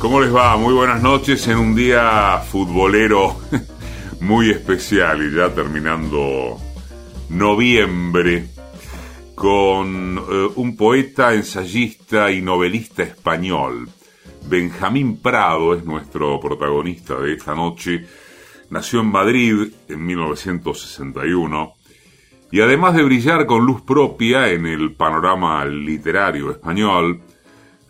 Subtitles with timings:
[0.00, 0.56] ¿Cómo les va?
[0.56, 3.36] Muy buenas noches en un día futbolero
[4.22, 6.56] muy especial y ya terminando
[7.28, 8.46] noviembre
[9.34, 13.90] con eh, un poeta, ensayista y novelista español.
[14.48, 18.06] Benjamín Prado es nuestro protagonista de esta noche.
[18.70, 21.74] Nació en Madrid en 1961
[22.50, 27.20] y además de brillar con luz propia en el panorama literario español,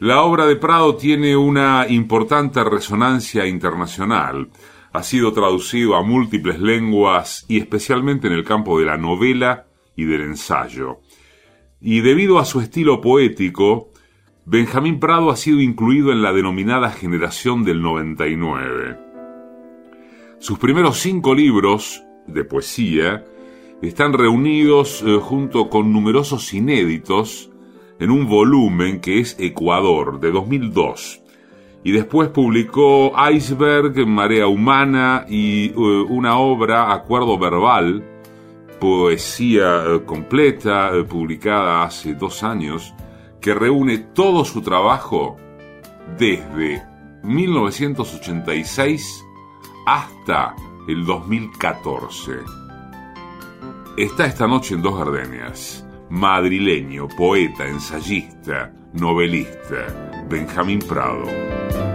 [0.00, 4.48] la obra de Prado tiene una importante resonancia internacional.
[4.95, 10.06] Ha sido traducido a múltiples lenguas y especialmente en el campo de la novela y
[10.06, 11.00] del ensayo.
[11.82, 13.91] Y debido a su estilo poético,
[14.46, 18.98] Benjamín Prado ha sido incluido en la denominada generación del 99.
[20.38, 23.27] Sus primeros cinco libros de poesía
[23.82, 27.49] están reunidos eh, junto con numerosos inéditos
[28.00, 31.22] en un volumen que es Ecuador, de 2002.
[31.84, 38.02] Y después publicó Iceberg, Marea Humana y eh, una obra, Acuerdo Verbal,
[38.80, 42.92] poesía eh, completa, eh, publicada hace dos años,
[43.41, 45.36] que reúne todo su trabajo
[46.19, 46.82] desde
[47.22, 49.25] 1986
[49.86, 50.56] hasta
[50.88, 52.32] el 2014.
[53.97, 59.86] Está esta noche en Dos Gardenias madrileño, poeta, ensayista, novelista,
[60.28, 61.89] Benjamín Prado.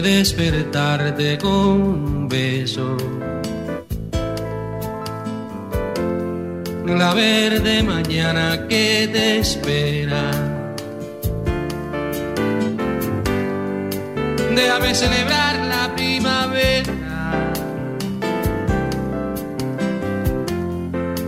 [0.00, 2.96] Despertarte con un beso.
[6.86, 10.30] La verde mañana que te espera.
[14.54, 16.96] Déjame celebrar la primavera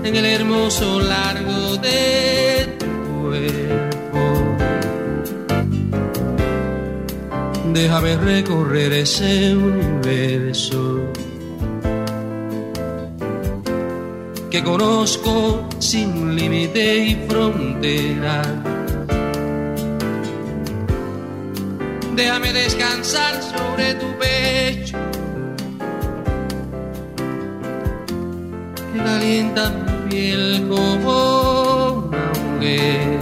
[0.04, 2.47] en el hermoso largo de
[7.72, 11.12] déjame recorrer ese universo
[14.50, 18.42] que conozco sin límite y frontera.
[22.16, 24.98] Déjame descansar sobre tu pecho
[28.92, 33.17] que calienta mi piel como una hoguera.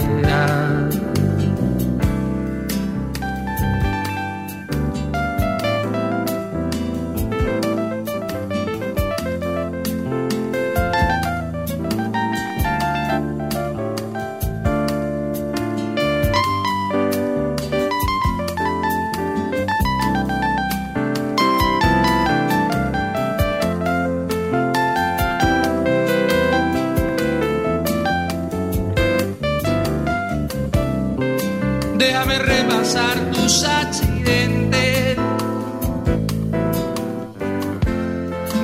[33.33, 35.17] Tus accidentes,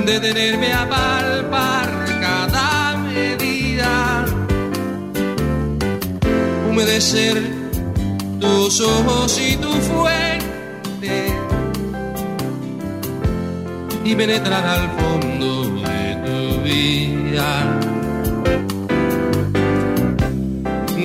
[0.05, 1.89] detenerme a palpar
[2.21, 4.25] cada medida,
[6.69, 7.41] humedecer
[8.39, 11.27] tus ojos y tu fuente.
[14.05, 17.79] Y penetrar al fondo de tu vida.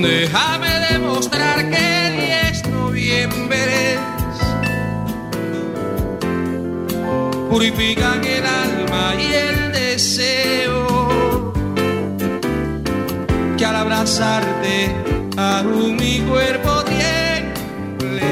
[0.02, 1.97] Déjame demostrar que
[7.58, 11.52] purifican el alma y el deseo
[13.56, 14.94] que al abrazarte
[15.36, 18.28] aún mi cuerpo tiemble.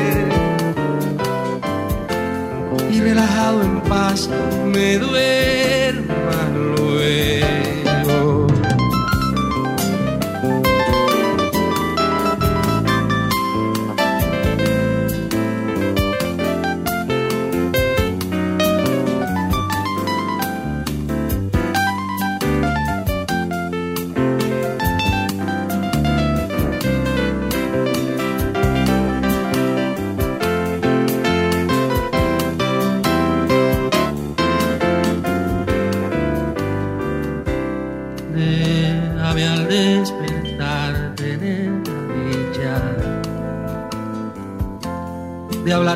[2.93, 4.29] Y relajado en paz
[4.65, 6.16] me duerma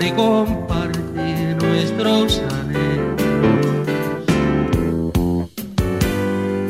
[0.00, 3.20] hablar y compartir nuestros anhelos.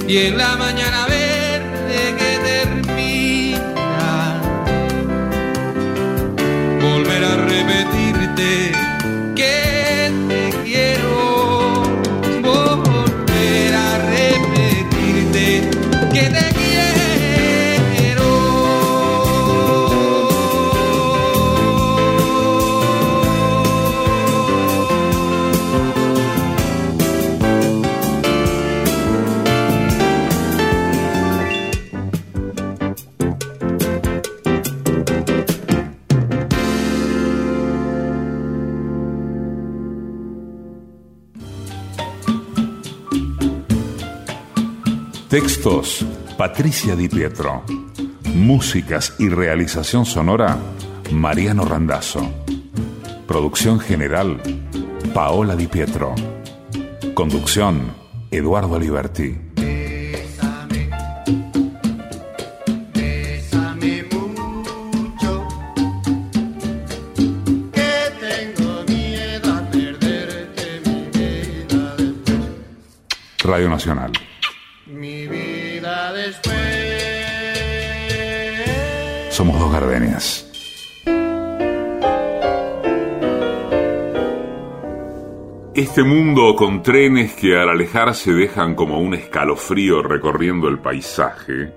[0.08, 4.40] Y en la mañana verde que termina,
[6.80, 8.72] volver a repetirte
[9.36, 9.79] que
[45.60, 46.06] Textos,
[46.38, 47.62] Patricia Di Pietro.
[48.34, 50.56] Músicas y realización sonora,
[51.12, 52.32] Mariano Randazzo.
[53.26, 54.40] Producción general,
[55.12, 56.14] Paola Di Pietro.
[57.12, 57.92] Conducción,
[58.30, 59.36] Eduardo Aliberti.
[59.56, 60.88] Bésame,
[62.94, 65.46] bésame mucho,
[67.70, 72.38] que tengo miedo a perderte mi vida después,
[73.44, 74.12] Radio Nacional.
[85.74, 91.72] Este mundo con trenes que al alejarse dejan como un escalofrío recorriendo el paisaje.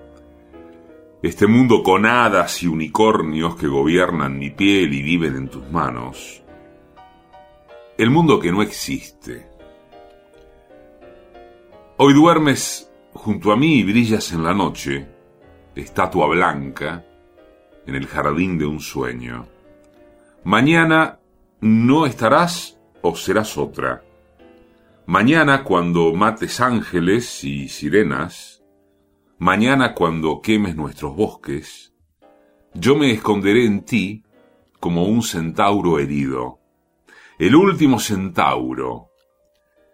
[1.22, 6.44] Este mundo con hadas y unicornios que gobiernan mi piel y viven en tus manos.
[7.98, 9.48] El mundo que no existe.
[11.96, 15.08] Hoy duermes junto a mí y brillas en la noche,
[15.76, 17.06] estatua blanca,
[17.86, 19.48] en el jardín de un sueño.
[20.44, 21.20] Mañana
[21.62, 24.04] no estarás o serás otra.
[25.06, 28.64] Mañana cuando mates ángeles y sirenas,
[29.38, 31.94] mañana cuando quemes nuestros bosques,
[32.74, 34.24] yo me esconderé en ti
[34.80, 36.60] como un centauro herido,
[37.40, 39.10] el último centauro,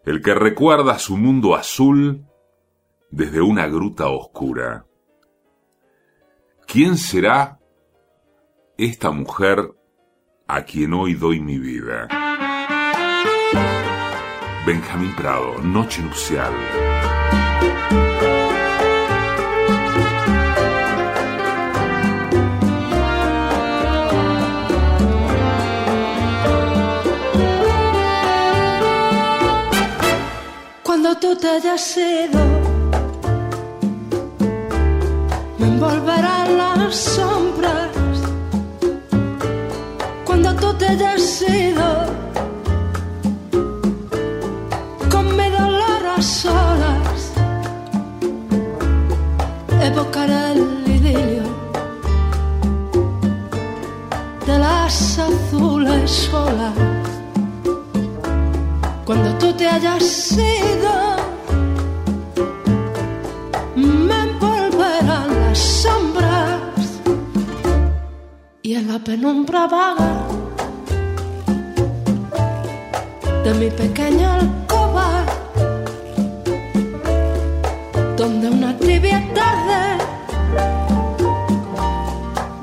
[0.06, 2.26] el que recuerda su mundo azul
[3.12, 4.86] desde una gruta oscura.
[6.66, 7.59] ¿Quién será
[8.80, 9.74] esta mujer
[10.48, 12.08] a quien hoy doy mi vida?
[14.66, 16.54] Benjamín Prado, Noche Nupcial.
[30.84, 32.40] Cuando tú te hayas ido,
[35.58, 37.99] me envolverán las sombras.
[40.70, 42.06] Tú te hayas ido,
[45.10, 47.34] con mi dolor a solas,
[49.82, 51.44] evocaré el idilio.
[54.46, 56.78] De las azules olas.
[59.06, 60.96] Cuando tú te hayas ido,
[63.76, 67.02] me envolverán las sombras.
[68.62, 70.19] Y en la penumbra vaga
[73.44, 75.26] de mi pequeña alcoba,
[78.18, 80.04] donde una tibia tarde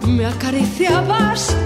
[0.07, 1.57] me acariciabas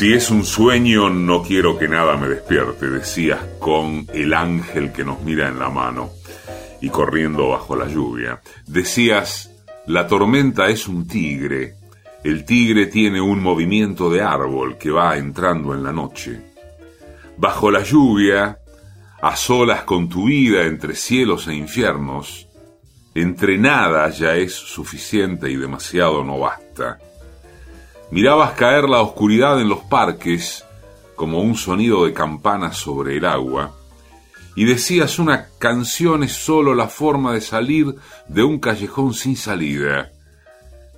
[0.00, 5.04] Si es un sueño, no quiero que nada me despierte, decías con el ángel que
[5.04, 6.08] nos mira en la mano
[6.80, 8.40] y corriendo bajo la lluvia.
[8.66, 9.50] Decías,
[9.84, 11.74] la tormenta es un tigre,
[12.24, 16.40] el tigre tiene un movimiento de árbol que va entrando en la noche.
[17.36, 18.56] Bajo la lluvia,
[19.20, 22.48] a solas con tu vida entre cielos e infiernos,
[23.14, 26.98] entre nada ya es suficiente y demasiado no basta.
[28.10, 30.64] Mirabas caer la oscuridad en los parques
[31.14, 33.76] como un sonido de campanas sobre el agua,
[34.56, 37.94] y decías una canción es solo la forma de salir
[38.26, 40.10] de un callejón sin salida.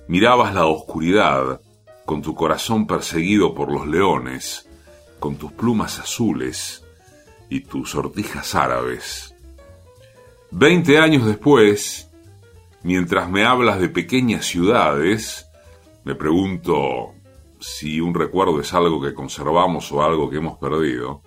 [0.07, 1.61] Mirabas la oscuridad
[2.05, 4.67] con tu corazón perseguido por los leones,
[5.19, 6.83] con tus plumas azules
[7.49, 9.35] y tus sortijas árabes.
[10.49, 12.09] Veinte años después,
[12.81, 15.42] mientras me hablas de pequeñas ciudades,
[16.05, 17.13] me pregunto
[17.59, 21.21] si un recuerdo es algo que conservamos o algo que hemos perdido.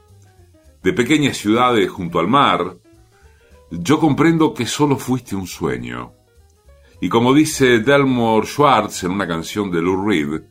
[0.83, 2.77] De pequeñas ciudades junto al mar,
[3.71, 6.13] yo comprendo que solo fuiste un sueño.
[7.01, 10.43] Y como dice Delmore Schwartz en una canción de Lou Reed,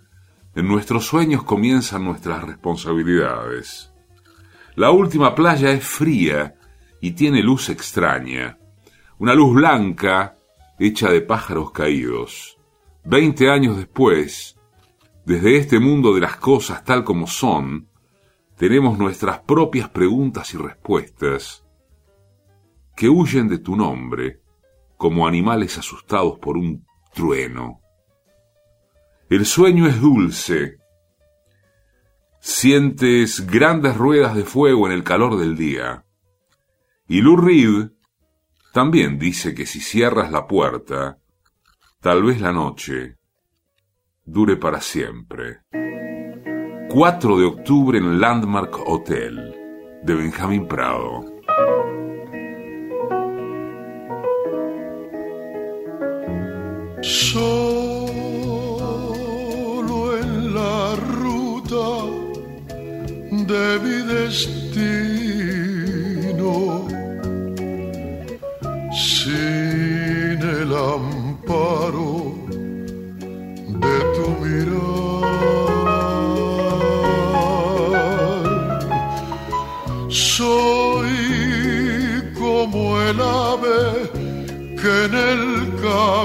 [0.56, 3.92] en nuestros sueños comienzan nuestras responsabilidades.
[4.76, 6.56] La última playa es fría
[7.00, 8.58] y tiene luz extraña,
[9.20, 10.38] una luz blanca
[10.80, 12.55] hecha de pájaros caídos.
[13.08, 14.58] Veinte años después,
[15.26, 17.88] desde este mundo de las cosas tal como son,
[18.58, 21.64] tenemos nuestras propias preguntas y respuestas
[22.96, 24.42] que huyen de tu nombre
[24.98, 26.84] como animales asustados por un
[27.14, 27.80] trueno.
[29.30, 30.78] El sueño es dulce.
[32.40, 36.06] Sientes grandes ruedas de fuego en el calor del día.
[37.08, 37.92] Y Lou Reed
[38.74, 41.20] también dice que si cierras la puerta,
[42.06, 43.18] Tal vez la noche
[44.24, 45.62] dure para siempre.
[46.88, 49.56] 4 de octubre en Landmark Hotel
[50.04, 51.26] de Benjamín Prado.
[57.02, 58.06] Solo
[60.20, 62.06] en la ruta
[63.32, 65.26] de mi destino,
[68.94, 70.72] sin el
[71.46, 72.34] amparo
[73.68, 75.26] de tu mirar.
[80.10, 81.14] Soy
[82.38, 84.10] como el ave
[84.82, 85.44] que en el
[85.82, 86.24] camino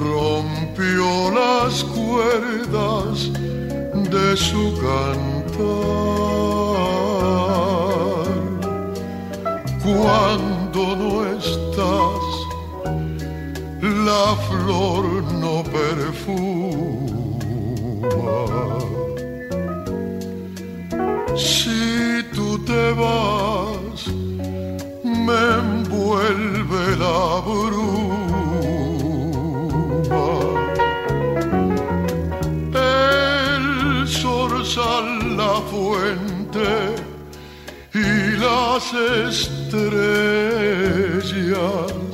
[0.00, 3.30] rompió las cuerdas
[4.10, 6.41] de su cantar.
[9.92, 12.24] Cuando no estás,
[13.82, 15.04] la flor
[15.42, 17.12] no perfuma.
[21.36, 24.06] Si tú te vas,
[25.04, 28.62] me envuelve la bruma.
[32.74, 36.70] El zorzal, la fuente
[37.94, 42.11] y las estrellas Çalıştıracağım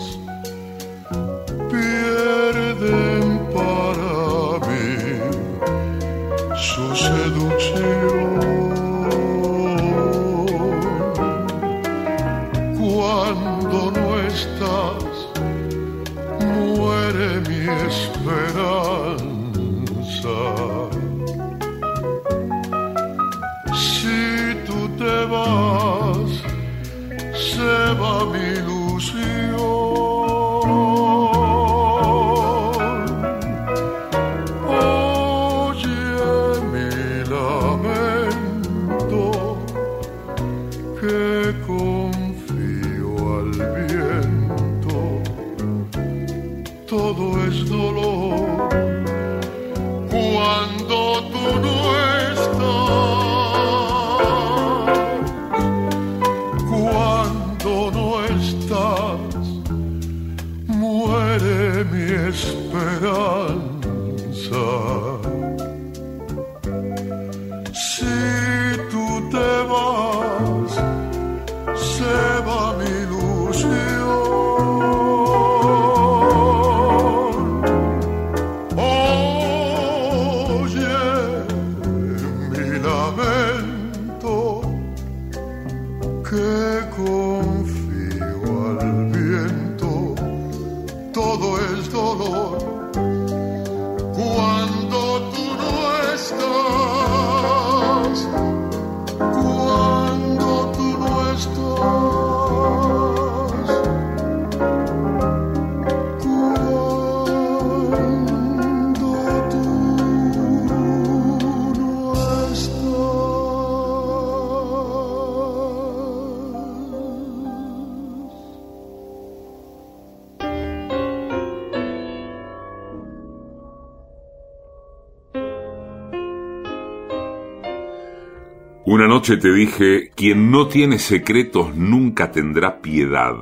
[129.36, 133.36] te dije, quien no tiene secretos nunca tendrá piedad.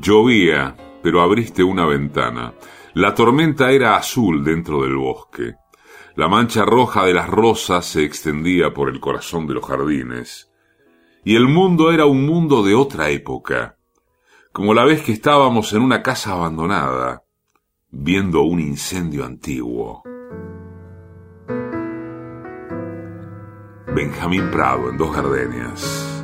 [0.00, 2.54] Llovía, pero abriste una ventana.
[2.94, 5.54] La tormenta era azul dentro del bosque.
[6.16, 10.50] La mancha roja de las rosas se extendía por el corazón de los jardines.
[11.24, 13.76] Y el mundo era un mundo de otra época,
[14.52, 17.24] como la vez que estábamos en una casa abandonada,
[17.90, 20.02] viendo un incendio antiguo.
[23.96, 26.15] Benjamín Prado en Dos Gardenias.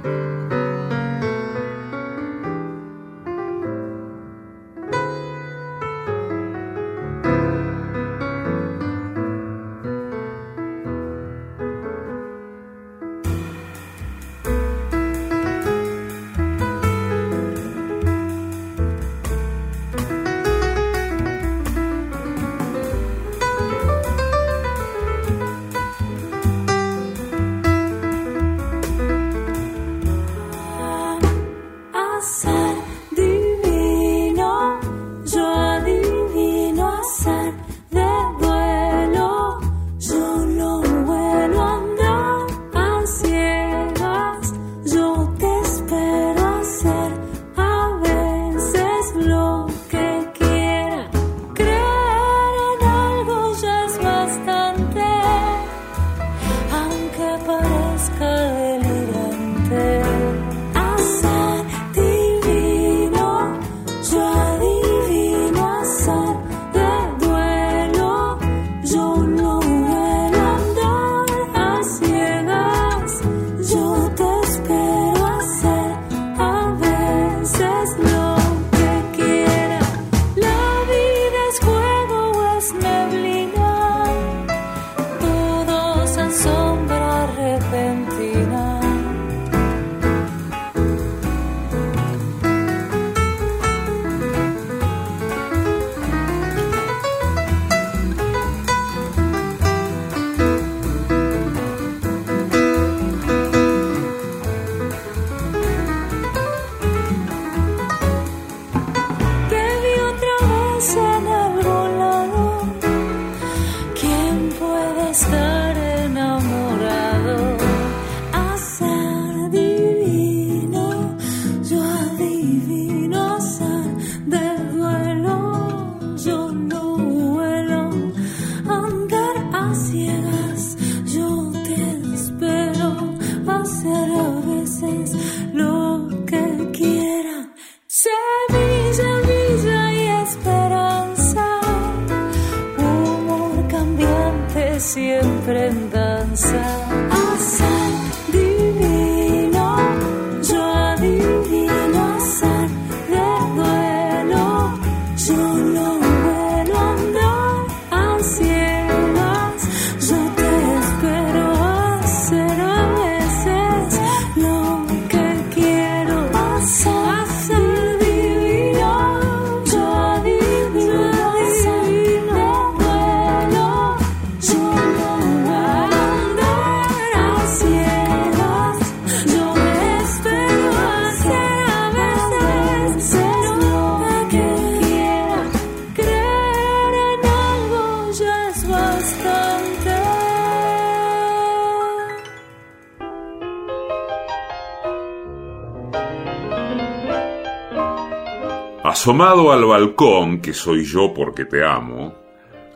[199.02, 202.14] Asomado al balcón, que soy yo porque te amo,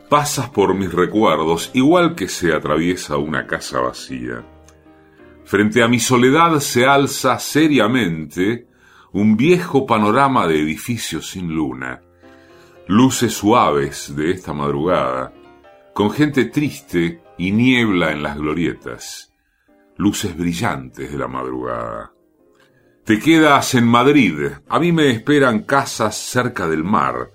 [0.09, 4.45] pasas por mis recuerdos igual que se atraviesa una casa vacía.
[5.45, 8.67] Frente a mi soledad se alza seriamente
[9.13, 12.01] un viejo panorama de edificios sin luna,
[12.87, 15.31] luces suaves de esta madrugada,
[15.93, 19.33] con gente triste y niebla en las glorietas,
[19.95, 22.16] luces brillantes de la madrugada.
[23.07, 24.49] Te quedas en Madrid.
[24.67, 27.31] A mí me esperan casas cerca del mar,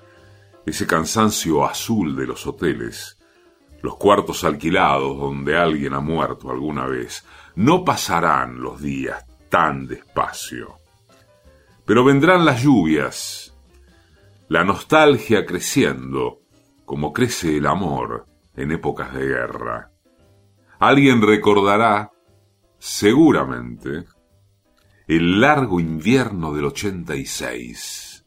[0.67, 3.19] ese cansancio azul de los hoteles,
[3.81, 7.25] los cuartos alquilados donde alguien ha muerto alguna vez.
[7.55, 10.75] No pasarán los días tan despacio.
[11.87, 13.57] Pero vendrán las lluvias,
[14.49, 16.41] la nostalgia creciendo,
[16.85, 19.91] como crece el amor en épocas de guerra.
[20.79, 22.11] Alguien recordará,
[22.79, 24.05] seguramente,
[25.17, 28.25] el largo invierno del 86.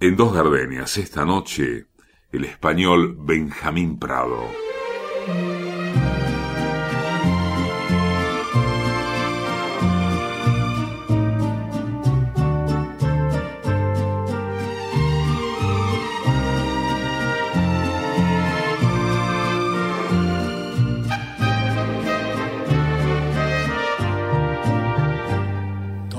[0.00, 1.88] En Dos Gardenias, esta noche,
[2.32, 4.46] el español Benjamín Prado.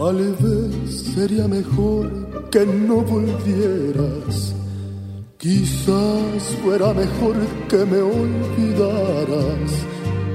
[0.10, 4.56] Tal vez sería mejor que no volvieras.
[5.38, 7.36] Quizás fuera mejor
[7.69, 9.69] que me olvidaras.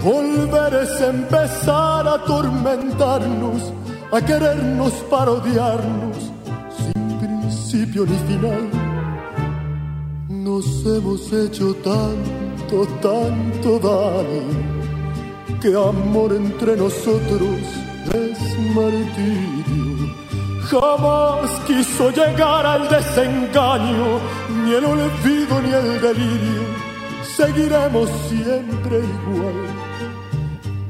[0.01, 3.73] Volver es empezar a atormentarnos,
[4.13, 6.19] a querernos para odiarnos,
[6.79, 8.71] sin principio ni final.
[10.29, 17.59] Nos hemos hecho tanto, tanto daño, que amor entre nosotros
[18.13, 20.15] es martirio.
[20.71, 24.19] Jamás quiso llegar al desengaño,
[24.65, 26.63] ni el olvido ni el delirio.
[27.37, 29.85] Seguiremos siempre igual.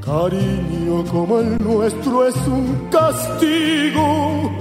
[0.05, 4.51] Cariño como el nuestro es un castigo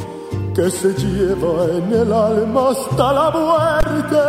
[0.54, 4.24] que se lleva en el alma hasta la muerte.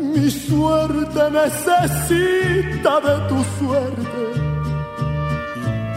[0.00, 4.37] Mi suerte necesita de tu suerte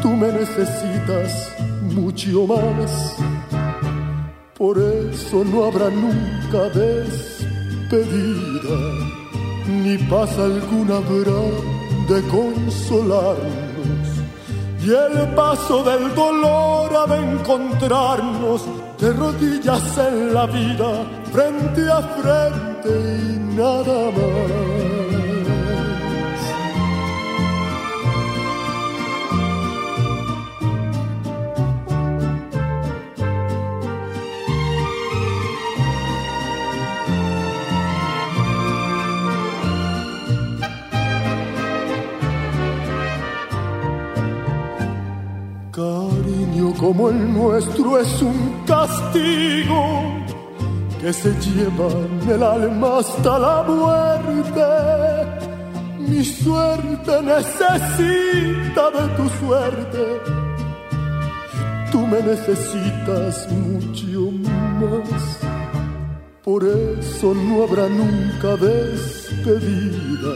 [0.02, 1.54] tú me necesitas
[1.94, 3.16] mucho más.
[4.58, 8.00] Por eso no habrá nunca despedida,
[9.68, 11.42] ni paz alguna habrá
[12.10, 14.08] de consolarnos.
[14.84, 18.66] Y el paso del dolor ha de encontrarnos
[19.00, 24.91] de rodillas en la vida, frente a frente y nada más.
[46.92, 50.04] Como el nuestro es un castigo
[51.00, 54.62] que se lleva en el alma hasta la muerte.
[56.00, 60.04] Mi suerte necesita de tu suerte.
[61.94, 64.32] Tú me necesitas mucho
[64.82, 65.40] más.
[66.44, 70.36] Por eso no habrá nunca despedida,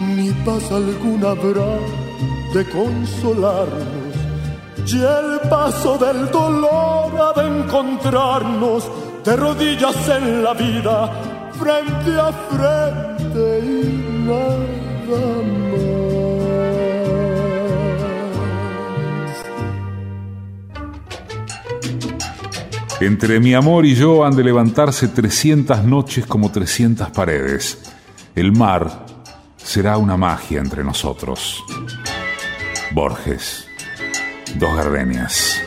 [0.00, 1.72] ni paz alguna habrá
[2.52, 3.99] de consolarnos.
[4.86, 8.90] Y el paso del dolor ha de encontrarnos
[9.24, 11.10] de rodillas en la vida,
[11.52, 16.00] frente a frente y nada más.
[23.00, 27.78] Entre mi amor y yo han de levantarse 300 noches como 300 paredes.
[28.34, 29.06] El mar
[29.56, 31.64] será una magia entre nosotros.
[32.92, 33.69] Borges,
[34.56, 35.62] Dos Gardenias.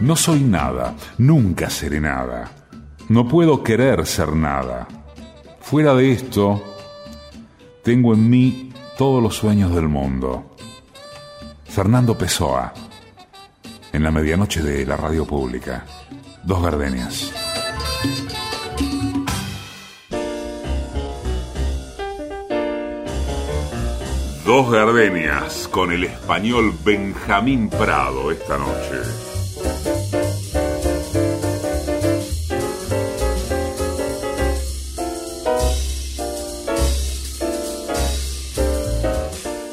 [0.00, 2.50] No soy nada, nunca seré nada.
[3.08, 4.86] No puedo querer ser nada.
[5.60, 6.62] Fuera de esto,
[7.82, 10.56] tengo en mí todos los sueños del mundo.
[11.64, 12.72] Fernando Pessoa,
[13.92, 15.84] en la medianoche de la radio pública.
[16.42, 17.32] Dos Gardenias.
[24.48, 29.02] Dos Gardenias con el español Benjamín Prado esta noche.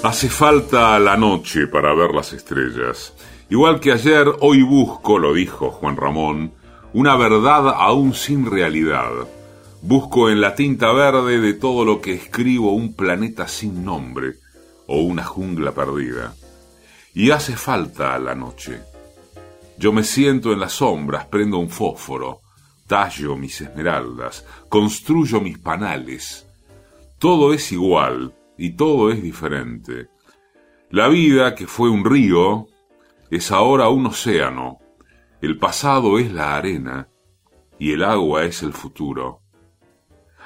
[0.03, 3.13] Hace falta la noche para ver las estrellas.
[3.49, 6.51] Igual que ayer, hoy busco, lo dijo Juan Ramón,
[6.91, 9.11] una verdad aún sin realidad.
[9.81, 14.43] Busco en la tinta verde de todo lo que escribo un planeta sin nombre
[14.87, 16.33] o una jungla perdida.
[17.13, 18.81] Y hace falta la noche.
[19.77, 22.41] Yo me siento en las sombras, prendo un fósforo,
[22.87, 26.47] tallo mis esmeraldas, construyo mis panales.
[27.19, 30.09] Todo es igual y todo es diferente.
[30.89, 32.67] La vida, que fue un río,
[33.29, 34.79] es ahora un océano.
[35.41, 37.09] El pasado es la arena
[37.77, 39.41] y el agua es el futuro.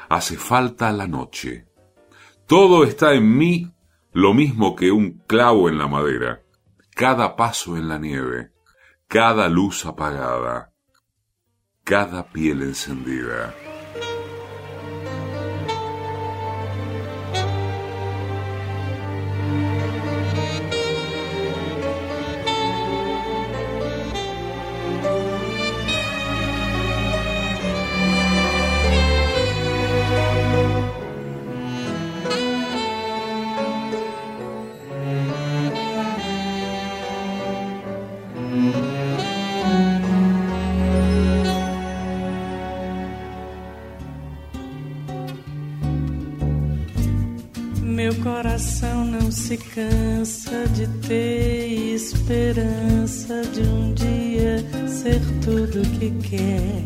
[0.10, 1.67] Hace falta la noche.
[2.47, 3.71] Todo está en mí
[4.20, 6.42] lo mismo que un clavo en la madera,
[6.94, 8.52] cada paso en la nieve,
[9.08, 10.74] cada luz apagada,
[11.86, 13.56] cada piel encendida.
[49.50, 56.84] Se cansa de ter esperança de um dia ser tudo que quer.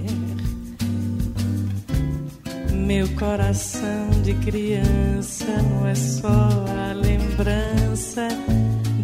[2.71, 8.29] Meu coração de criança não é só a lembrança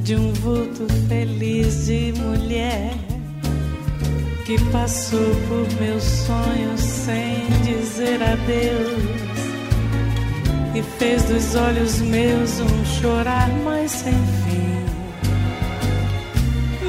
[0.05, 2.93] de um vulto feliz de mulher
[4.45, 9.19] que passou por meus sonhos sem dizer adeus
[10.75, 14.85] e fez dos olhos meus um chorar mais sem fim.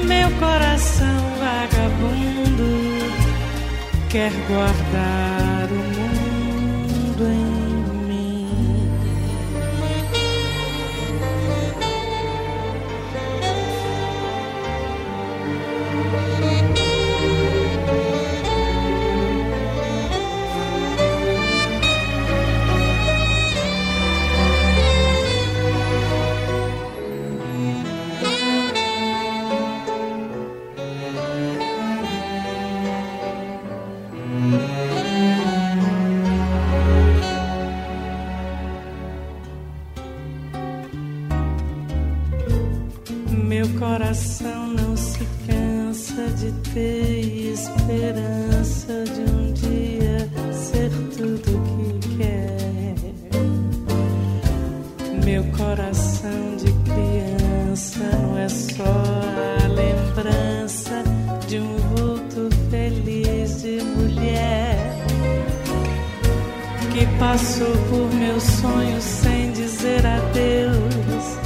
[0.07, 2.71] Meu coração vagabundo
[4.09, 5.20] quer guardar
[55.31, 61.05] Meu coração de criança não é só a lembrança
[61.47, 64.77] de um vulto feliz de mulher
[66.93, 71.39] que passou por meus sonhos sem dizer adeus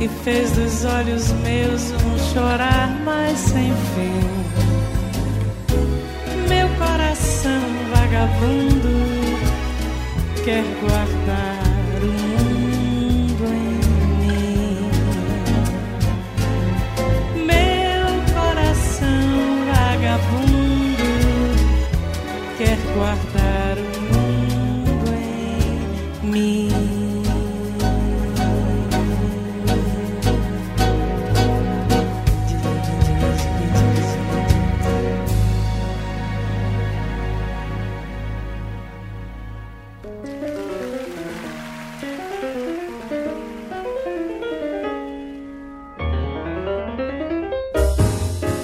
[0.00, 4.20] e fez dos olhos meus um chorar mais sem fim.
[6.48, 7.62] Meu coração
[7.94, 8.90] vagabundo
[10.44, 11.59] quer guardar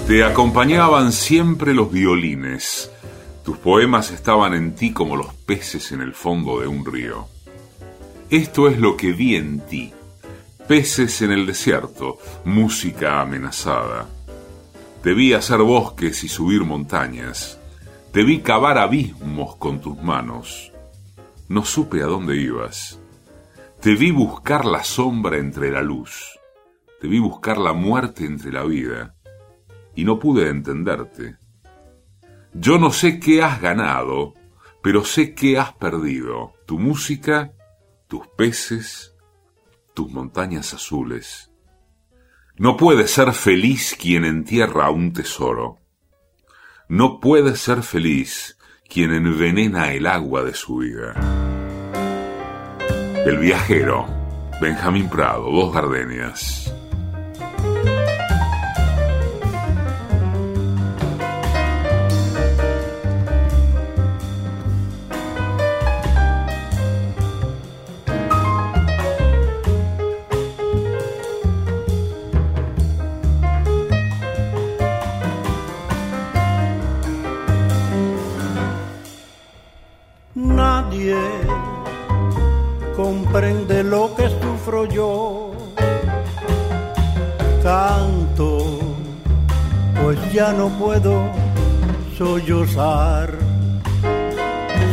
[0.07, 2.91] Te acompañaban siempre los violines.
[3.47, 7.29] Tus poemas estaban en ti como los peces en el fondo de un río.
[8.29, 9.93] Esto es lo que vi en ti.
[10.67, 14.09] Peces en el desierto, música amenazada.
[15.01, 17.61] Te vi hacer bosques y subir montañas.
[18.11, 20.73] Te vi cavar abismos con tus manos.
[21.49, 22.99] No supe a dónde ibas.
[23.81, 26.37] Te vi buscar la sombra entre la luz.
[27.01, 29.15] Te vi buscar la muerte entre la vida
[29.95, 31.37] y no pude entenderte.
[32.59, 34.35] Yo no sé qué has ganado,
[34.83, 36.55] pero sé qué has perdido.
[36.67, 37.53] Tu música,
[38.09, 39.15] tus peces,
[39.95, 41.51] tus montañas azules.
[42.57, 45.81] No puede ser feliz quien entierra un tesoro.
[46.89, 48.57] No puede ser feliz
[48.89, 51.15] quien envenena el agua de su vida.
[53.27, 54.07] El viajero,
[54.63, 56.73] Benjamín Prado, dos gardenias.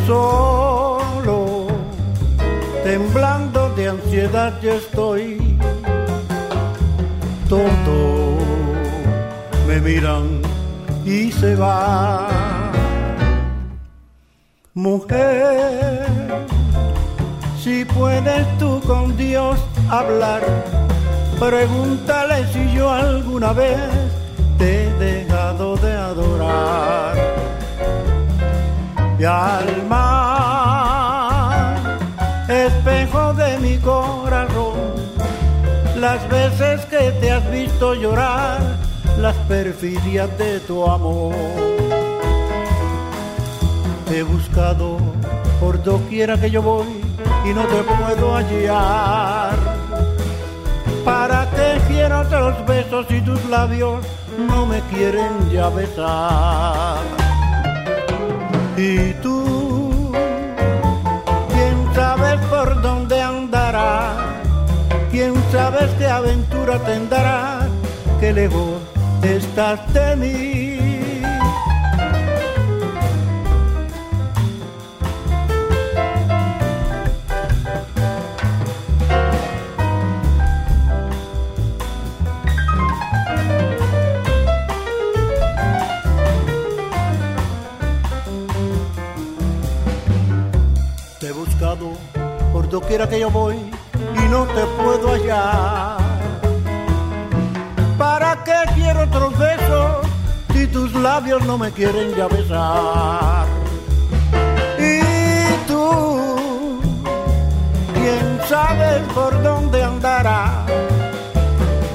[0.08, 1.67] Solo,
[2.82, 5.58] temblando de ansiedad ya estoy.
[7.50, 8.38] Todo
[9.67, 10.41] me miran
[11.04, 12.30] y se va.
[14.74, 16.06] Mujer,
[17.62, 20.41] si puedes tú con Dios hablar,
[21.38, 23.78] pregúntale si yo alguna vez
[24.58, 27.12] te he dejado de adorar.
[29.26, 30.00] Alma,
[32.48, 34.96] espejo de mi corazón,
[35.98, 38.60] las veces que te has visto llorar,
[39.18, 41.34] las perfidias de tu amor.
[44.12, 44.98] He buscado
[45.60, 47.02] por doquiera que yo voy
[47.46, 49.58] y no te puedo hallar.
[51.06, 54.06] ¿Para qué quiero otros besos y tus labios
[54.38, 57.23] no me quieren ya besar.
[58.86, 60.12] Y tú,
[61.54, 64.13] quién sabes por dónde andará,
[65.10, 67.62] quién sabes qué aventura tendrá,
[68.19, 68.82] que lejos
[69.22, 70.62] estás de mí.
[92.94, 95.98] Que yo voy y no te puedo hallar.
[97.98, 100.06] ¿Para qué quiero otros besos
[100.54, 103.48] si tus labios no me quieren ya besar?
[104.78, 105.00] Y
[105.68, 106.80] tú,
[107.96, 110.64] quién sabe por dónde andará,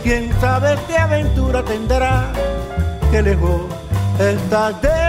[0.03, 2.33] quién sabe qué aventura tendrá,
[3.13, 3.61] que lejos
[4.19, 5.08] estás de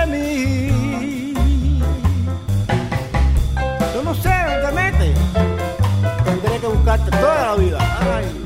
[7.10, 8.39] toda la vida.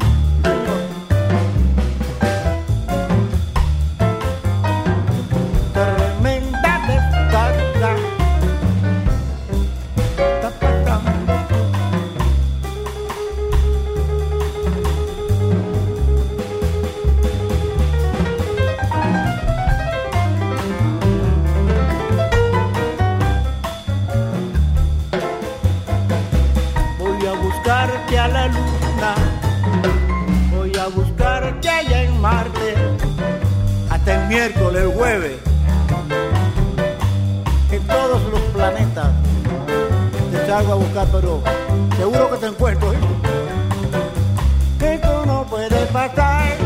[34.50, 35.38] Miércoles, jueves,
[37.72, 39.08] en todos los planetas
[40.32, 41.42] te salgo a buscar, pero
[41.96, 42.92] seguro que te encuentro.
[42.92, 42.98] ¿eh?
[45.02, 46.58] Tú no puedes pasar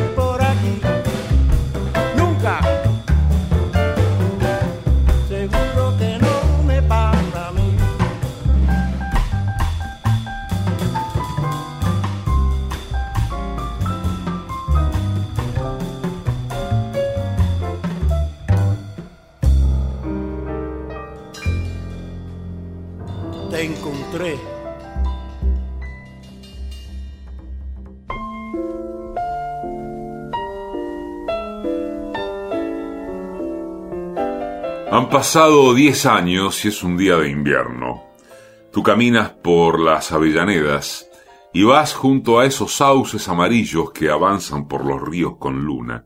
[35.17, 38.03] pasado 10 años y es un día de invierno.
[38.71, 41.09] Tú caminas por las avellanedas
[41.51, 46.05] y vas junto a esos sauces amarillos que avanzan por los ríos con luna.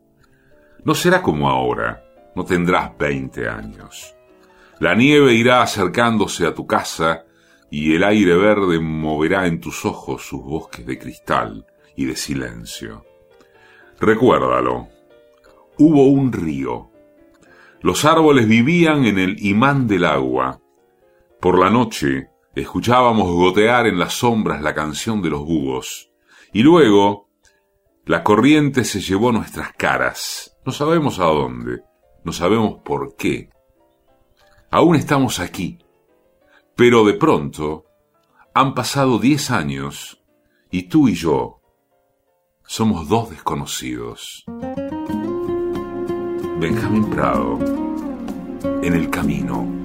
[0.86, 2.06] No será como ahora,
[2.38, 4.16] no tendrás 20 años.
[4.80, 7.26] La nieve irá acercándose a tu casa
[7.70, 11.66] y el aire verde moverá en tus ojos sus bosques de cristal
[11.98, 13.06] y de silencio.
[14.00, 14.88] Recuérdalo,
[15.80, 16.91] hubo un río.
[17.82, 20.62] Los árboles vivían en el imán del agua.
[21.40, 26.12] Por la noche escuchábamos gotear en las sombras la canción de los búhos.
[26.54, 27.30] Y luego
[28.06, 30.56] la corriente se llevó nuestras caras.
[30.64, 31.82] No sabemos a dónde,
[32.24, 33.50] no sabemos por qué.
[34.70, 35.80] Aún estamos aquí,
[36.76, 37.86] pero de pronto
[38.54, 40.22] han pasado diez años
[40.70, 41.62] Y tú y yo
[42.64, 44.46] somos dos desconocidos.
[46.62, 47.58] Benjamín Prado,
[48.84, 49.81] en el camino.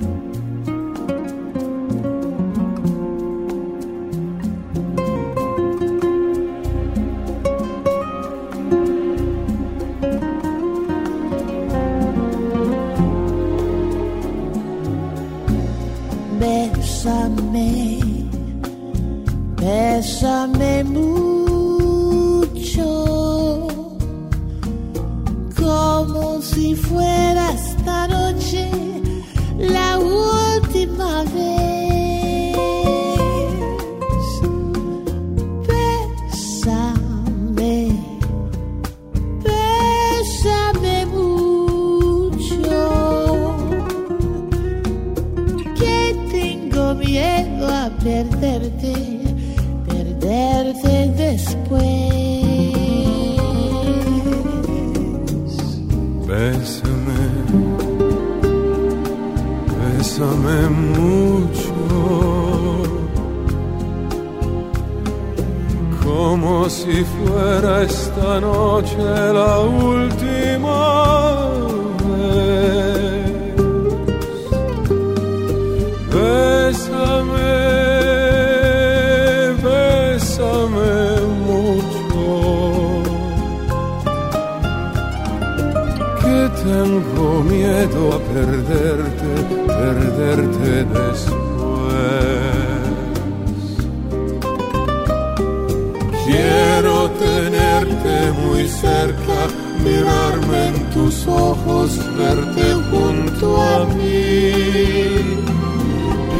[99.06, 99.40] Cerca,
[99.84, 104.52] mirarme en tus ojos, verte junto a mí.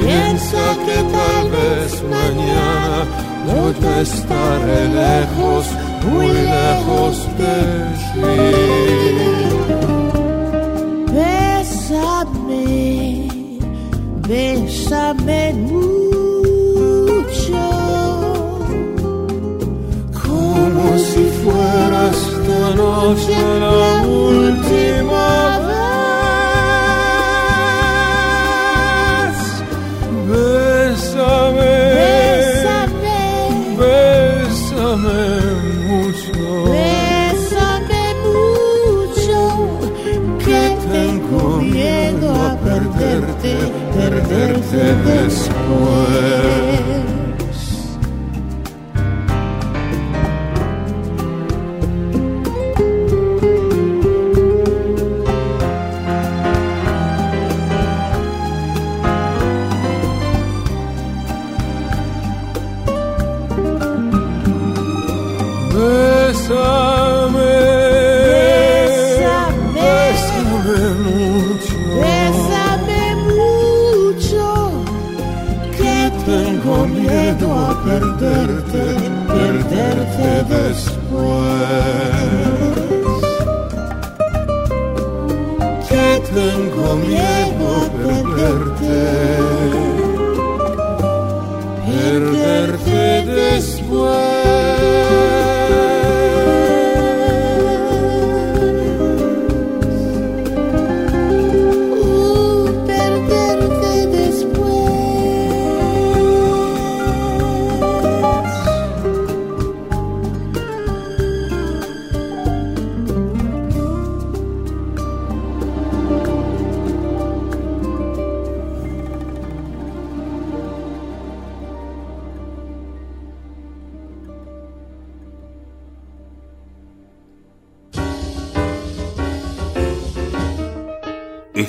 [0.01, 2.99] Piensa que tal vez mañana
[3.47, 5.63] yo te estaré lejos,
[6.11, 7.57] muy lejos de
[8.13, 8.31] ti.
[11.17, 12.69] Bésame,
[14.29, 16.05] bésame mucho,
[20.23, 22.03] Como si fuera
[22.67, 25.77] esta noche la última vez.
[30.29, 33.23] Bésame, bésame,
[33.79, 35.23] bésame
[35.87, 36.47] mucho.
[36.73, 39.41] bésame mucho,
[40.45, 40.61] que
[40.93, 43.53] tengo miedo a perderte,
[43.95, 46.86] perderte después.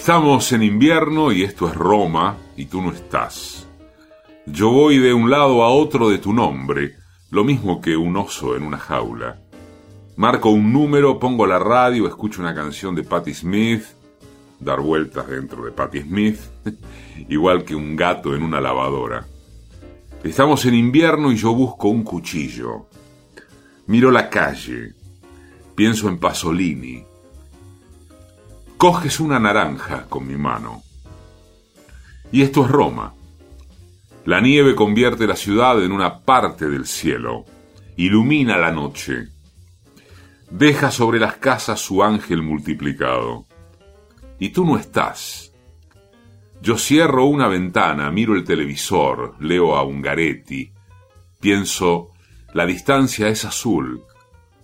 [0.08, 3.68] Estamos en invierno y esto es Roma y tú no estás.
[4.46, 6.96] Yo voy de un lado a otro de tu nombre,
[7.30, 9.42] lo mismo que un oso en una jaula.
[10.16, 13.84] Marco un número, pongo la radio, escucho una canción de Patti Smith,
[14.62, 16.40] dar vueltas dentro de Patti Smith,
[17.28, 19.28] igual que un gato en una lavadora.
[20.24, 22.88] Estamos en invierno y yo busco un cuchillo.
[23.88, 24.94] Miro la calle,
[25.76, 27.04] pienso en Pasolini.
[28.78, 30.84] Coges una naranja con mi mano.
[32.32, 33.12] Y esto es Roma.
[34.26, 37.46] La nieve convierte la ciudad en una parte del cielo,
[37.96, 39.30] ilumina la noche,
[40.52, 43.48] deja sobre las casas su ángel multiplicado.
[44.38, 45.52] Y tú no estás.
[46.62, 50.72] Yo cierro una ventana, miro el televisor, leo a Ungaretti,
[51.40, 52.12] pienso,
[52.54, 54.04] La distancia es azul.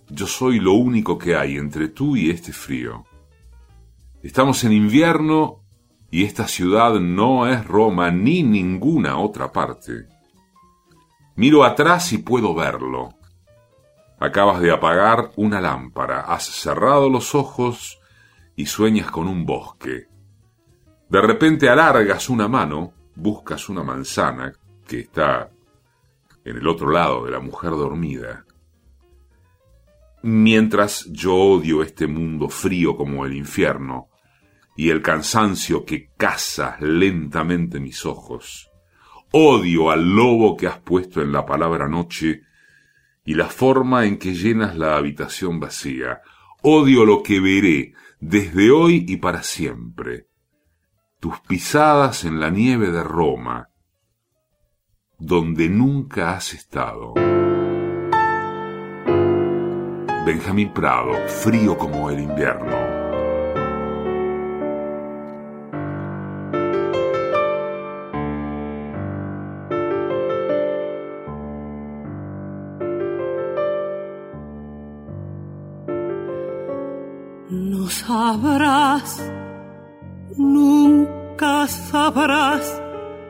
[0.08, 3.06] Yo soy lo único que hay entre tú y este frío.
[4.24, 5.66] Estamos en invierno
[6.10, 10.08] y esta ciudad no es Roma ni ninguna otra parte.
[11.36, 13.10] Miro atrás y puedo verlo.
[14.22, 18.00] Acabas de apagar una lámpara, has cerrado los ojos
[18.56, 20.08] y sueñas con un bosque.
[21.10, 24.54] De repente alargas una mano, buscas una manzana
[24.88, 25.52] que está
[26.46, 28.46] en el otro lado de la mujer dormida.
[30.22, 34.08] Mientras yo odio este mundo frío como el infierno
[34.76, 38.70] y el cansancio que caza lentamente mis ojos,
[39.32, 42.42] odio al lobo que has puesto en la palabra noche
[43.26, 46.22] y la forma en que llenas la habitación vacía.
[46.62, 50.28] Odio lo que veré desde hoy y para siempre.
[51.20, 53.70] Tus pisadas en la nieve de Roma,
[55.18, 57.14] donde nunca has estado.
[60.26, 62.93] Benjamín Prado, frío como el invierno.
[78.34, 79.22] Sabrás,
[80.38, 82.82] nunca sabrás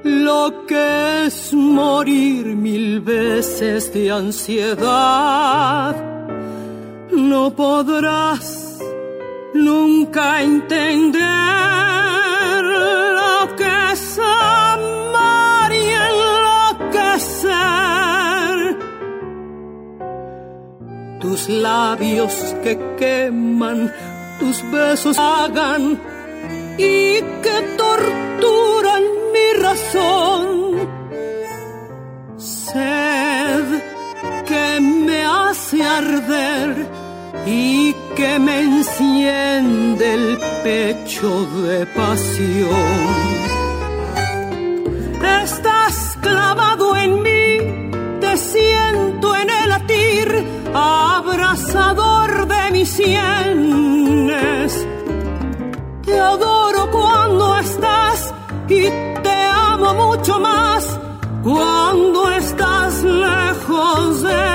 [0.03, 5.93] lo que es morir mil veces de ansiedad.
[7.11, 8.79] No podrás
[9.53, 11.23] nunca entender
[13.19, 17.57] lo que es amar y enloquecer.
[21.19, 22.33] Tus labios
[22.63, 23.91] que queman,
[24.43, 25.83] tus besos hagan
[26.77, 30.47] y que torturan mi razón.
[32.37, 33.67] Sed
[34.49, 36.69] que me hace arder
[37.45, 41.29] y que me enciende el pecho
[41.61, 43.23] de pasión.
[45.43, 47.47] Estás clavado en mí,
[48.19, 50.27] te siento en el latir,
[50.73, 52.99] abrazador de mis
[56.05, 58.33] Te adoro cuando estás
[58.69, 58.83] y
[59.21, 60.99] te amo mucho más
[61.43, 64.52] cuando estás lejos de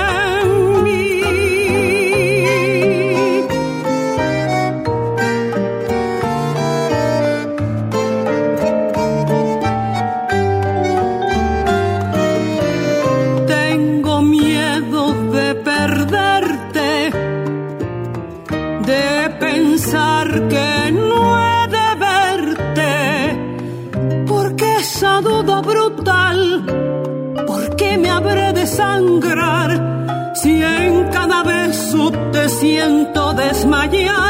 [32.49, 34.28] siento desmayar?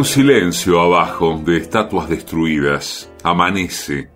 [0.00, 3.12] Un silencio abajo de estatuas destruidas.
[3.22, 4.08] Amanece.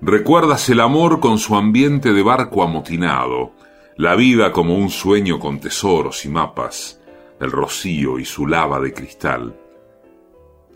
[0.00, 3.52] Recuerdas el amor con su ambiente de barco amotinado,
[3.98, 7.02] la vida como un sueño con tesoros y mapas,
[7.38, 9.60] el rocío y su lava de cristal.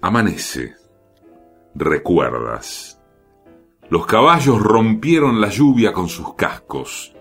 [0.03, 0.75] Amanece.
[1.75, 3.01] Recuerdas.
[3.89, 7.15] Los caballos rompieron la lluvia con sus cascos.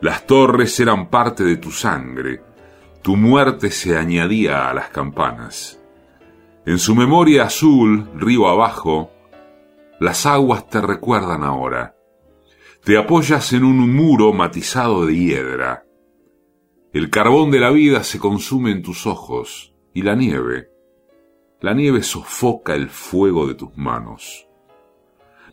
[0.00, 2.40] Las torres eran parte de tu sangre.
[3.02, 5.79] Tu muerte se añadía a las campanas.
[6.66, 9.10] En su memoria azul, río abajo,
[9.98, 11.96] las aguas te recuerdan ahora.
[12.84, 15.84] Te apoyas en un muro matizado de hiedra.
[16.92, 20.70] El carbón de la vida se consume en tus ojos y la nieve.
[21.60, 24.46] La nieve sofoca el fuego de tus manos.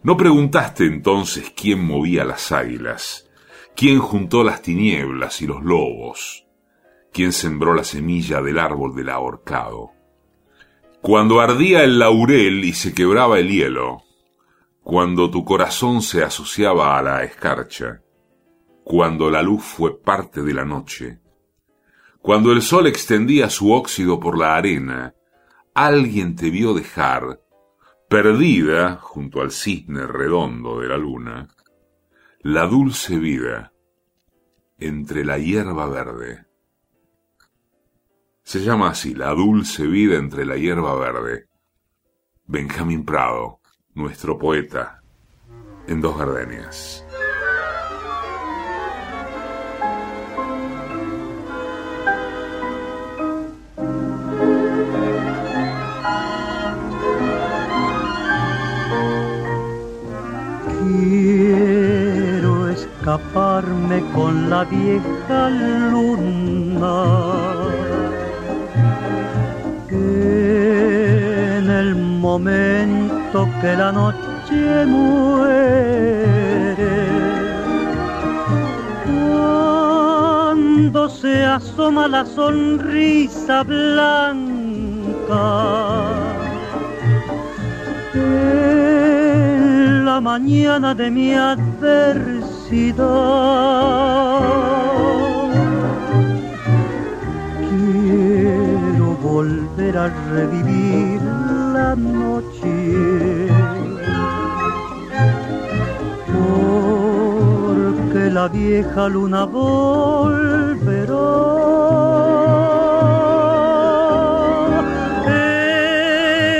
[0.03, 3.27] No preguntaste entonces quién movía las águilas,
[3.77, 6.47] ¿Quién juntó las tinieblas y los lobos?
[7.13, 9.91] ¿Quién sembró la semilla del árbol del ahorcado?
[11.07, 14.03] Cuando ardía el laurel y se quebraba el hielo,
[14.83, 18.01] cuando tu corazón se asociaba a la escarcha,
[18.83, 21.21] cuando la luz fue parte de la noche,
[22.21, 25.15] cuando el sol extendía su óxido por la arena,
[25.73, 27.39] alguien te vio dejar,
[28.09, 31.47] perdida junto al cisne redondo de la luna,
[32.41, 33.71] la dulce vida
[34.77, 36.46] entre la hierba verde.
[38.47, 41.47] Se llama así, La dulce vida entre la hierba verde.
[42.45, 43.59] Benjamín Prado,
[43.93, 45.01] nuestro poeta,
[45.85, 47.05] en dos gardenias.
[60.87, 65.49] Quiero escaparme con la vieja
[65.91, 67.66] luna
[72.27, 76.17] momento que la noche muere,
[79.05, 85.45] cuando se asoma la sonrisa blanca,
[88.13, 92.67] en la mañana de mi adversidad
[99.37, 101.06] volver a revivir
[101.95, 103.47] la.
[106.33, 111.13] Porque la vieja luna volverá.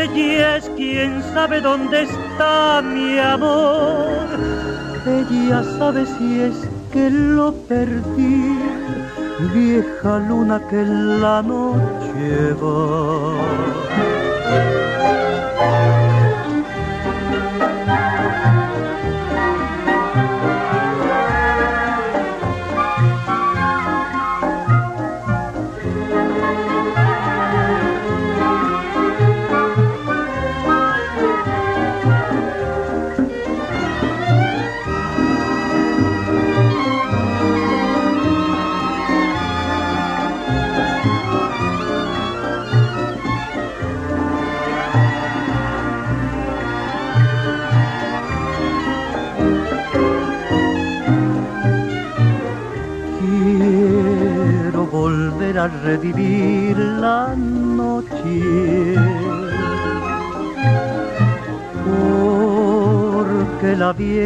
[0.04, 4.28] Ella es quien sabe dónde está mi amor.
[5.06, 6.56] Ella sabe si es
[6.92, 8.58] que lo perdí
[9.54, 14.87] vieja luna que la noche va.
[15.60, 15.97] A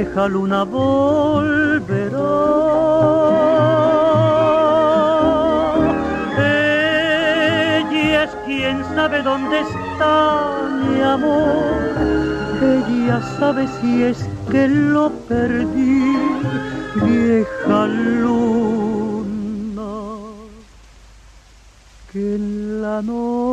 [0.01, 2.17] vieja luna volverá.
[6.39, 11.93] Ella es quien sabe dónde está mi amor.
[12.61, 16.17] Ella sabe si es que lo perdí,
[16.95, 18.71] vieja luna
[22.11, 23.51] que en la noche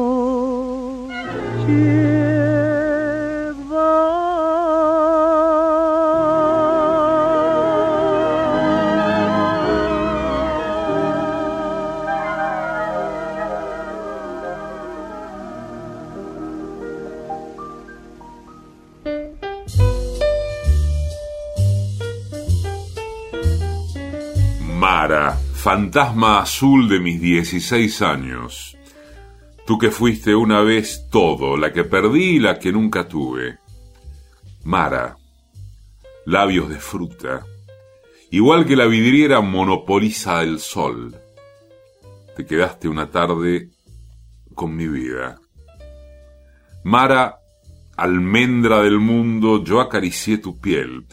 [25.99, 28.76] fantasma azul de mis 16 años.
[29.66, 33.59] Tú que fuiste una vez todo, la que perdí y la que nunca tuve.
[34.62, 35.16] Mara,
[36.24, 37.44] labios de fruta,
[38.30, 41.16] igual que la vidriera monopoliza el sol.
[42.36, 43.70] Te quedaste una tarde
[44.55, 45.40] con mi vida.
[46.84, 47.40] Mara,
[47.96, 51.07] almendra del mundo, yo acaricié tu piel.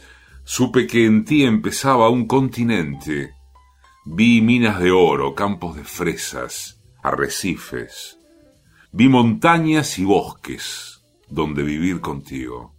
[0.43, 3.33] Supe que en ti empezaba un continente
[4.07, 8.19] Vi minas de oro, campos de fresas, arrecifes.
[8.91, 12.75] Vi montañas y bosques donde vivir contigo.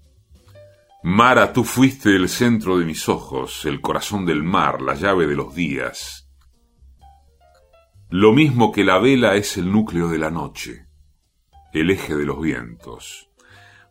[1.02, 5.34] Mara, tú fuiste el centro de mis ojos, el corazón del mar, la llave de
[5.34, 6.30] los días.
[8.08, 10.86] Lo mismo que la vela es el núcleo de la noche,
[11.72, 13.30] el eje de los vientos.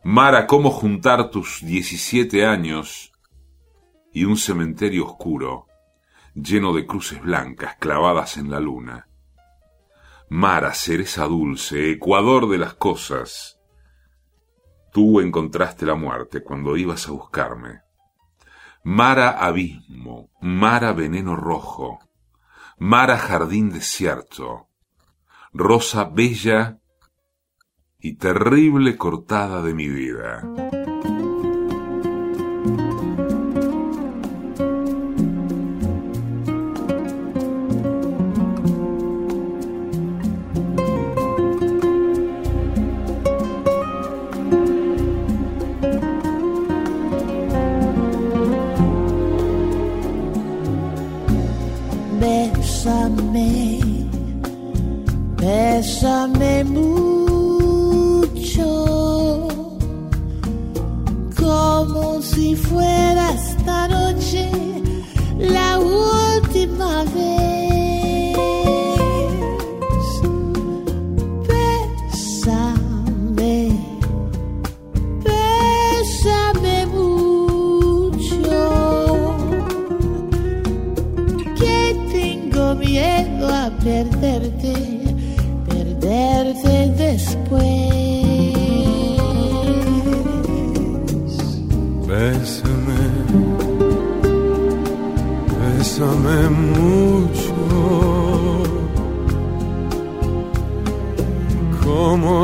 [0.02, 3.12] Mara, cómo juntar tus diecisiete años
[4.10, 5.65] y un cementerio oscuro
[6.36, 9.08] lleno de cruces blancas clavadas en la luna.
[10.28, 13.58] Mara, cereza dulce, ecuador de las cosas.
[14.92, 17.80] Tú encontraste la muerte cuando ibas a buscarme.
[18.84, 21.98] Mara abismo, Mara veneno rojo,
[22.78, 24.68] Mara jardín desierto,
[25.52, 26.78] rosa bella
[27.98, 30.42] y terrible cortada de mi vida.
[56.26, 57.46] Bésame mucho,
[61.36, 64.50] como si fuera esta noche
[65.38, 68.36] la última vez.
[72.26, 73.70] Bésame,
[75.22, 78.26] bésame mucho,
[81.54, 84.95] que tengo miedo a perderte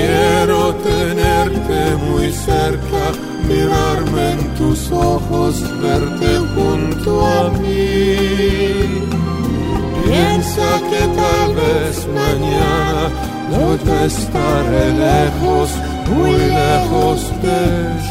[0.00, 3.02] Quiero tenerte muy cerca,
[3.46, 8.16] mirarme en tus ojos, verte junto a mí.
[10.06, 13.02] Piensa que tal vez mañana
[13.52, 15.68] yo te estaré lejos,
[16.14, 17.62] muy lejos de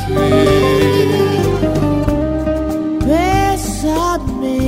[0.05, 0.23] ti.
[3.07, 4.61] Bésame,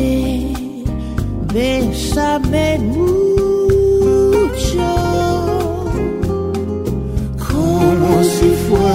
[1.54, 3.31] bésame mucho,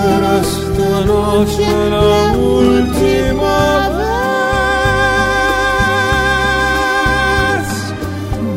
[0.07, 3.59] fuera esta noche la última
[3.99, 4.17] vez.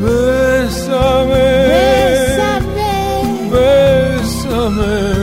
[0.04, 2.94] Bésame, bésame,
[3.54, 5.19] bésame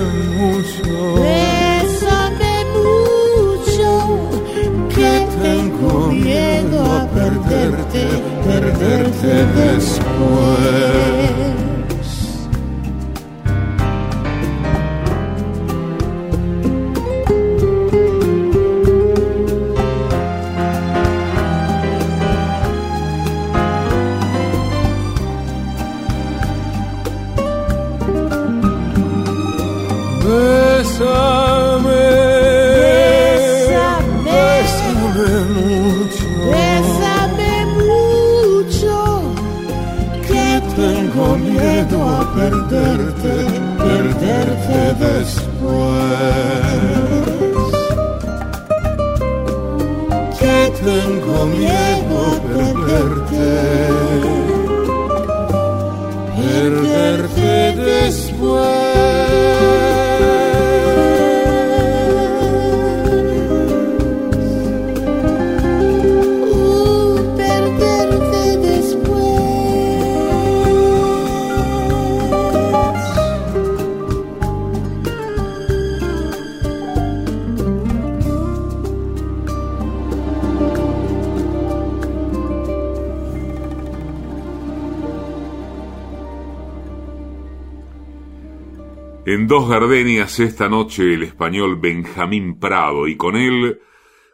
[89.68, 93.80] Gardenias esta noche el español Benjamín Prado y con él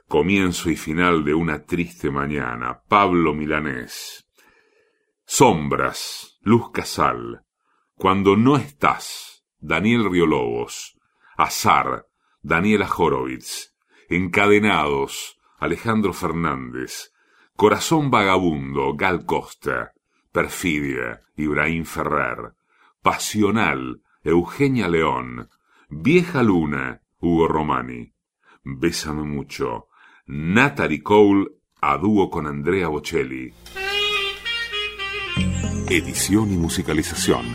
[0.07, 4.29] comienzo y final de una triste mañana, Pablo Milanés.
[5.25, 7.45] Sombras, Luz Casal,
[7.95, 10.99] Cuando no estás, Daniel Riolobos,
[11.37, 12.07] Azar,
[12.43, 13.75] Daniela Horowitz,
[14.11, 17.13] Encadenados, Alejandro Fernández,
[17.57, 19.93] Corazón Vagabundo, Gal Costa,
[20.31, 22.53] Perfidia, Ibrahim Ferrer,
[23.03, 25.49] Pasional, Eugenia León,
[25.89, 28.15] Vieja Luna, Hugo Romani,
[28.63, 29.89] Bésame mucho,
[30.27, 31.49] Natalie Cole
[31.81, 33.53] a dúo con Andrea Bocelli.
[35.89, 37.47] Edición y musicalización,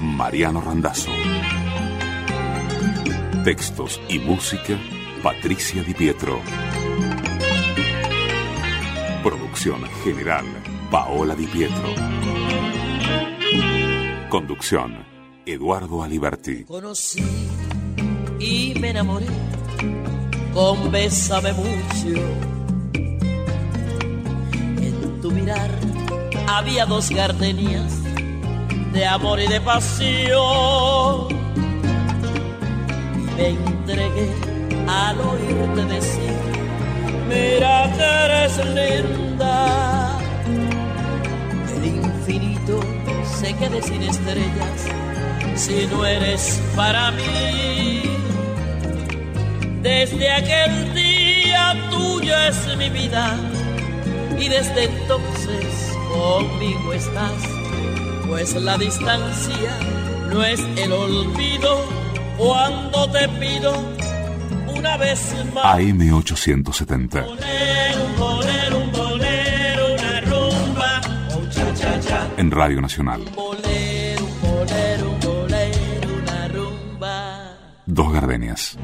[0.00, 1.12] Mariano Randazzo.
[3.44, 4.76] Textos y música,
[5.22, 6.40] Patricia Di Pietro.
[9.22, 10.46] Producción general,
[10.90, 11.94] Paola Di Pietro.
[14.28, 15.07] Conducción,
[15.48, 16.64] Eduardo Aliberti.
[16.64, 17.24] Conocí
[18.38, 19.26] y me enamoré
[20.52, 22.20] con Bésame mucho.
[24.82, 25.70] En tu mirar
[26.46, 27.94] había dos gardenias
[28.92, 31.28] de amor y de pasión.
[33.14, 34.30] Y me entregué
[34.86, 36.36] al oírte decir,
[37.26, 40.18] mira que eres linda.
[41.74, 42.80] El infinito
[43.40, 44.88] se quede sin estrellas
[45.58, 48.02] si no eres para mí.
[49.82, 53.36] Desde aquel día tuya es mi vida
[54.38, 57.42] y desde entonces conmigo estás,
[58.28, 59.78] pues la distancia
[60.30, 61.84] no es el olvido
[62.36, 63.72] cuando te pido
[64.76, 65.64] una vez más.
[65.64, 67.24] AM870.
[67.24, 71.00] Bolero, un bolero, un bolero, una rumba,
[71.36, 72.28] un cha cha cha.
[72.36, 73.22] En Radio Nacional.
[73.34, 75.07] Bolero, un bolero, un
[77.98, 78.78] dos gardenias.